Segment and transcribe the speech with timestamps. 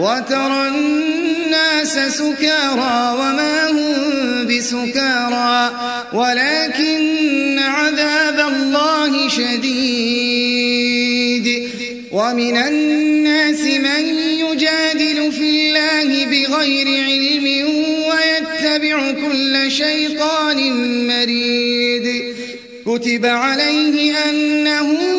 [0.00, 5.70] وترى الناس سكارى وما هم بسكارى
[6.12, 10.40] ولكن عذاب الله شديد.
[12.12, 14.04] ومن الناس من
[14.44, 17.46] يجادل في الله بغير علم
[18.10, 20.58] ويتبع كل شيطان
[21.06, 22.06] مريد.
[22.86, 25.09] كتب عليه أنه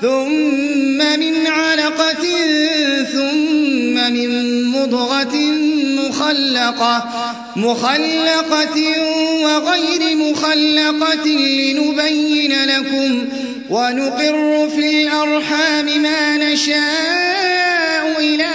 [0.00, 2.24] ثم من علقة
[3.12, 5.36] ثم من مضغة
[5.98, 7.04] مخلقة
[7.56, 8.78] مخلقة
[9.42, 13.24] وغير مخلقة لنبين لكم
[13.70, 18.50] ونقر في الأرحام ما نشاء إلى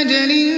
[0.00, 0.52] أجل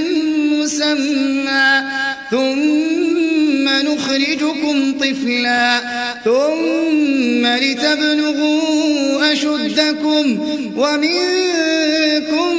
[0.53, 1.83] مسمى.
[2.31, 5.81] ثم نخرجكم طفلا.
[6.25, 10.39] ثم لتبلغوا أشدكم
[10.77, 12.56] ومنكم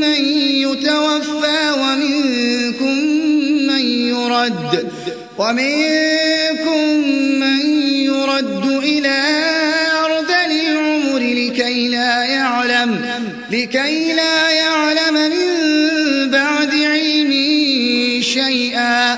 [0.00, 2.98] من يتوفى ومنكم
[3.66, 4.90] من يرد
[5.38, 7.08] ومنكم
[7.40, 9.18] من يرد إلى
[10.04, 13.04] أرض العمر لكي لا يعلم
[13.50, 17.32] لكي لا يعلم من بعد علم
[18.22, 19.17] شيئا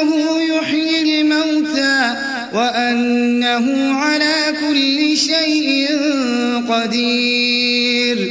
[0.00, 2.14] وأنه يحيي الموتى
[2.54, 5.88] وأنه على كل شيء
[6.68, 8.30] قدير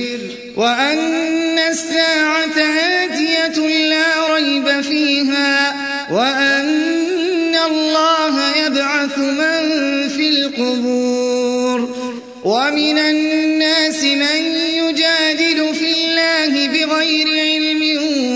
[0.57, 2.57] وأن الساعة
[3.03, 5.73] آتية لا ريب فيها
[6.11, 11.95] وأن الله يبعث من في القبور
[12.43, 14.41] ومن الناس من
[14.73, 17.81] يجادل في الله بغير علم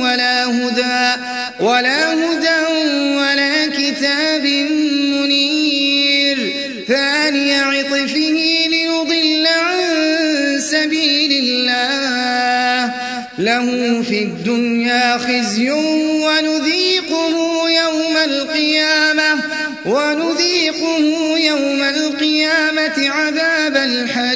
[0.01, 1.21] ولا هدى
[1.59, 2.62] ولا هدى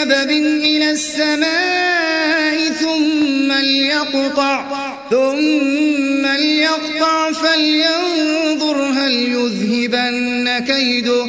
[0.00, 0.30] بسبب
[0.64, 4.64] إلى السماء ثم ليقطع
[5.10, 11.26] ثم ليقطع فلينظر هل يذهبن كيده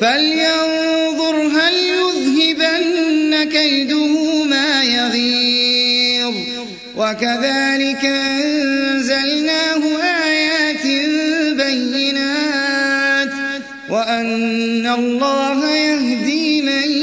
[0.00, 6.34] فلينظر هل يذهبن كيده ما يغيظ.
[6.96, 10.86] وكذلك أنزلناه آيات
[11.56, 13.32] بينات
[13.90, 17.02] وأن الله يهدي من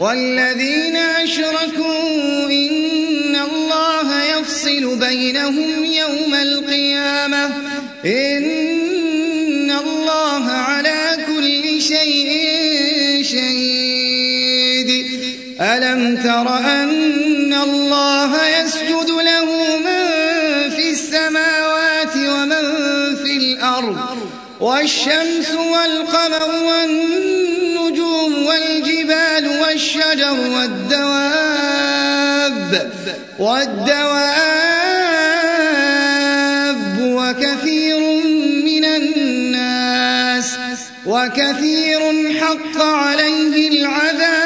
[0.00, 7.44] والذين أشركوا إن الله يفصل بينهم يوم القيامة.
[8.04, 12.30] إن الله على كل شيء
[13.22, 14.90] شهيد.
[15.60, 20.08] ألم تر أن الله يسجد له من
[20.70, 22.64] في السماوات ومن
[23.24, 23.96] في الأرض
[24.60, 29.27] والشمس والقمر والنجوم والجبال
[29.78, 31.70] والشجر والدواب
[33.38, 34.08] والدواب
[37.00, 38.00] وكثير
[38.64, 40.58] من الناس
[41.06, 42.00] وكثير
[42.40, 44.37] حق عليه العذاب.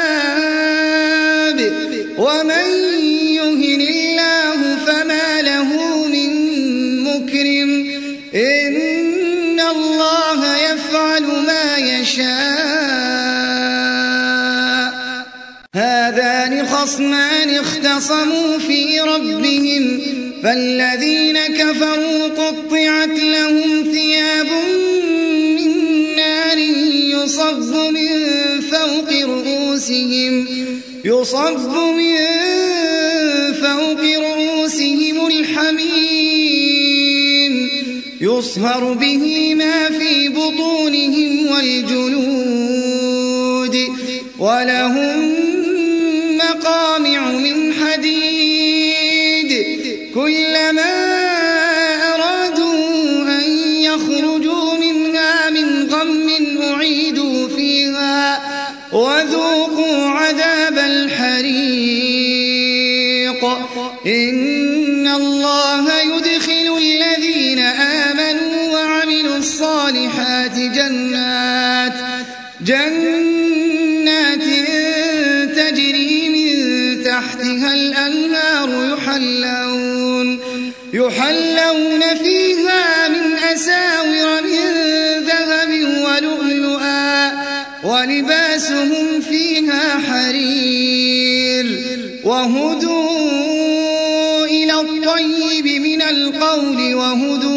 [17.97, 19.99] اختصموا في ربهم
[20.43, 24.47] فالذين كفروا قطعت لهم ثياب
[25.57, 25.71] من
[26.15, 26.57] نار
[27.13, 28.09] يصب من
[28.61, 30.47] فوق رؤوسهم
[31.05, 32.17] يصب من
[33.61, 36.73] فوق رؤوسهم الحميم
[38.21, 42.13] يصهر به ما في بطونهم والجلود
[44.39, 45.32] ولهم
[79.23, 80.39] يحلون.
[80.93, 84.69] يحلون فيها من أساور من
[85.27, 85.69] ذهب
[86.05, 87.31] ولؤلؤا
[87.83, 91.65] ولباسهم فيها حرير.
[92.23, 97.52] وهدوا إلى الطيب من القول وهدوا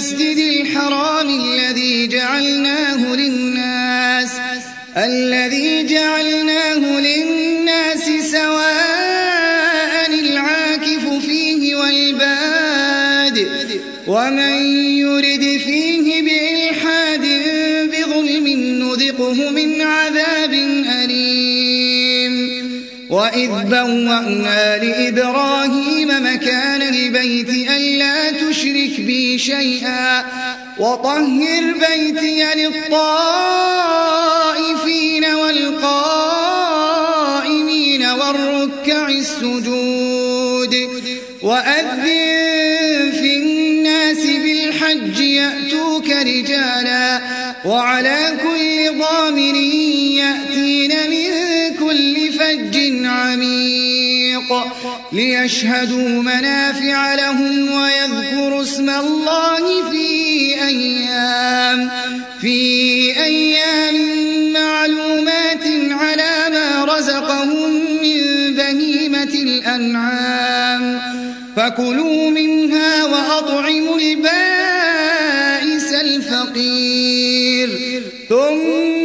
[0.00, 4.30] الله والمسجد الحرام الذي جعلناه للناس
[4.96, 13.48] الذي جعلناه للناس سواء العاكف فيه والباد
[14.06, 14.89] ومن
[23.10, 30.24] وإذ بوأنا لإبراهيم مكان البيت ألا تشرك بي شيئا
[30.78, 33.24] وطهر بيتي للطائفين
[35.24, 35.90] والقائمين
[38.06, 40.76] والركع السجود
[41.42, 47.20] وأذن في الناس بالحج يأتوك رجالا
[47.64, 49.54] وعلى كل ضامر
[50.16, 51.49] يأتين من
[51.90, 54.52] كل فج عميق
[55.12, 61.90] ليشهدوا منافع لهم ويذكروا اسم الله في أيام
[62.40, 63.94] في أيام
[64.52, 71.00] معلومات على ما رزقهم من بهيمة الأنعام.
[71.56, 77.70] فكلوا منها وأطعموا البائس الفقير.
[78.28, 78.89] ثم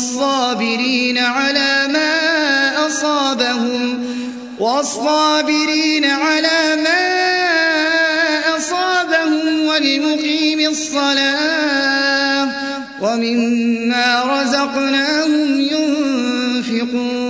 [0.00, 4.04] والصابرين على ما أصابهم
[4.58, 7.08] والصابرين على ما
[8.56, 12.48] أصابهم والمقيم الصلاة
[13.02, 15.60] ومما رزقناهم
[16.70, 17.20] ينفقون.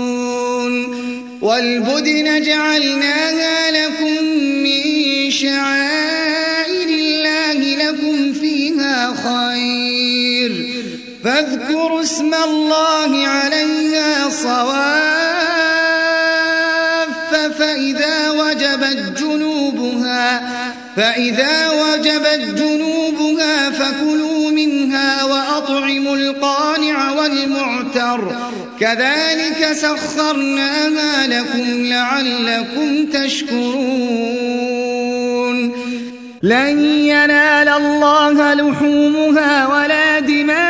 [1.42, 4.24] والبدن جعلناها لكم
[4.62, 5.89] من شعائر
[11.40, 14.80] فاذكروا اسم الله عليها صواف
[17.58, 20.40] فإذا وجبت جنوبها
[20.96, 28.36] فإذا وجبت جنوبها فكلوا منها وأطعموا القانع والمعتر.
[28.80, 34.50] كذلك سخرناها لكم لعلكم تشكرون.
[36.42, 40.69] لن ينال الله لحومها ولا دماؤها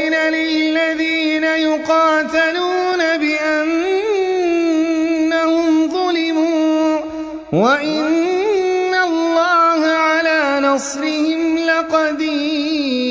[7.51, 13.01] وإن الله على نصرهم لقدير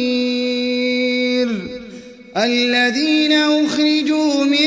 [2.37, 4.67] الذين أخرجوا من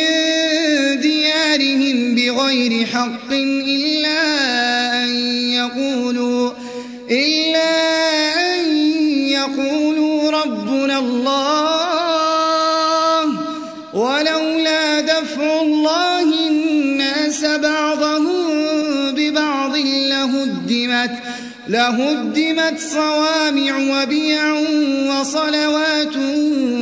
[1.01, 4.19] ديارهم بغير حق إلا
[5.03, 5.09] أن
[5.49, 6.51] يقولوا
[7.11, 7.71] إلا
[8.51, 8.77] أن
[9.27, 11.52] يقولوا ربنا الله
[21.73, 24.53] لهدمت صوامع وبيع
[25.09, 26.15] وصلوات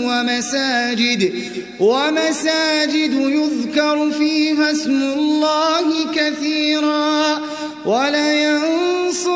[0.05, 1.33] ومساجد
[1.79, 7.41] ومساجد يذكر فيها اسم الله كثيرا
[7.86, 9.27] ولينصرن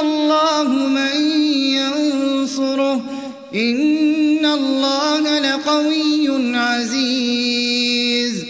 [0.00, 1.16] الله من
[1.78, 3.00] ينصره
[3.54, 8.44] إن الله لقوي عزيز.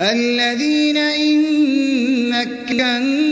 [0.00, 1.42] الذين إن
[2.32, 3.31] في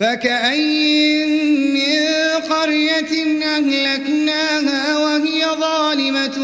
[0.00, 2.16] فكأي من
[2.50, 6.38] قرية أهلكناها وهي ظالمة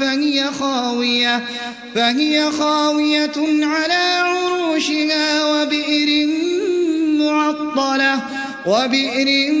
[0.00, 1.44] فهي خاوية
[1.94, 3.32] فهي خاوية
[3.62, 6.26] على عروشها وبئر
[7.18, 8.22] معطلة
[8.66, 9.52] وبئر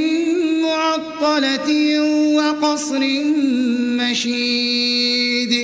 [0.62, 2.00] معطلة
[2.34, 3.00] وقصر
[4.00, 5.63] مشيد.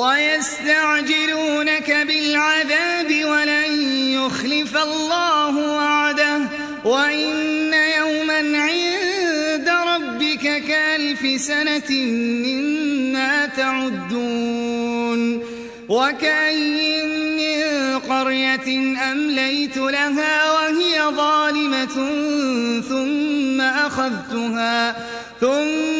[0.00, 6.40] ويستعجلونك بالعذاب ولن يخلف الله وعده
[6.84, 11.90] وإن يوما عند ربك كألف سنة
[12.46, 15.20] مما تعدون
[15.88, 17.02] وكأي
[17.36, 18.68] من قرية
[19.12, 21.96] أمليت لها وهي ظالمة
[22.88, 24.96] ثم أخذتها
[25.40, 25.99] ثم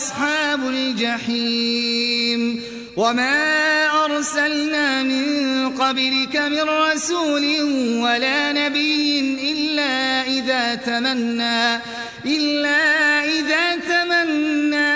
[0.00, 2.62] أصحاب الجحيم.
[2.96, 7.62] وما أرسلنا من قبلك من رسول
[8.02, 9.20] ولا نبي
[9.52, 11.80] إلا إذا تمنى
[12.26, 14.90] إلا إذا تمنى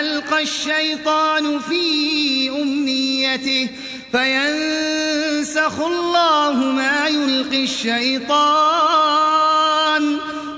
[0.00, 3.68] ألقى الشيطان في أمنيته
[4.12, 9.10] فينسخ الله ما يلقي الشيطان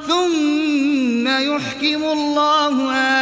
[0.09, 3.22] ثم يحكم الله آياته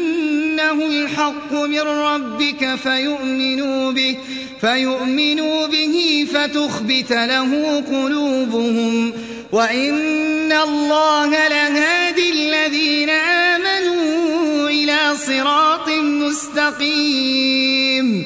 [0.71, 4.17] أنه الحق من ربك فيؤمنوا به
[4.61, 9.13] فيؤمنوا به فتخبت له قلوبهم.
[9.51, 15.89] وإن الله لهادي الذين آمنوا إلى صراط
[16.29, 18.25] مستقيم.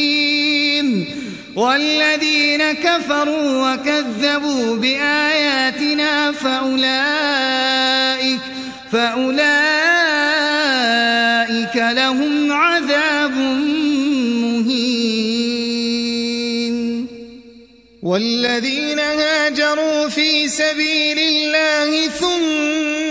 [1.55, 7.71] والذين كفروا وكذبوا بآياتنا فأولئك
[8.91, 9.41] فأولئك
[11.75, 13.37] لهم عذاب
[14.41, 15.21] مهين.
[18.03, 23.10] والذين هاجروا في سبيل الله ثم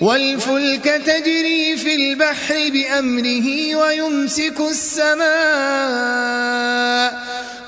[0.00, 5.24] والفلك تجري في البحر بأمره ويمسك السماء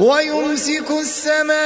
[0.00, 1.56] ويمسك السماء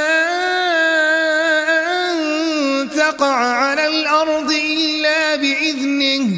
[2.10, 6.28] أن تقع على الأرض إلا بإذنه.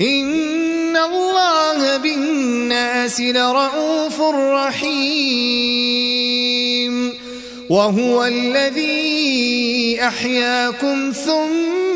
[0.00, 5.86] إن الله بالناس لرؤوف رحيم.
[7.68, 11.95] وهو الذي أحياكم ثم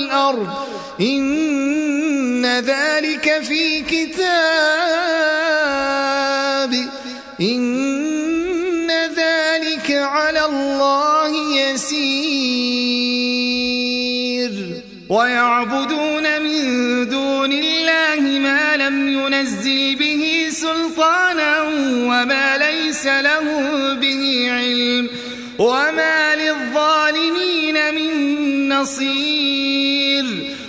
[0.00, 0.48] والأرض
[1.00, 4.20] إن ذلك في كتاب.
[7.40, 12.10] إن ذلك على الله يسير.
[15.08, 21.62] ويعبدون من دون الله ما لم ينزل به سلطانا
[22.08, 23.44] وما ليس له
[23.94, 25.08] به علم.
[25.58, 29.39] وما للظالمين من نصير.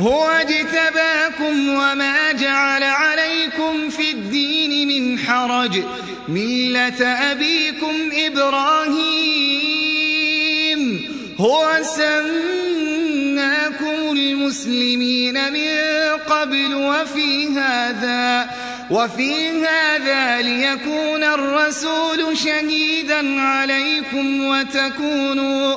[0.00, 5.82] هو اجتباكم وما جعل عليكم في الدين من حرج.
[6.28, 9.54] ملة أبيكم إبراهيم.
[11.38, 12.24] هو سماكم
[14.12, 15.68] المسلمين من
[16.26, 18.50] قبل وفي هذا
[18.90, 25.76] وفي هذا ليكون الرسول شهيدا عليكم وتكونوا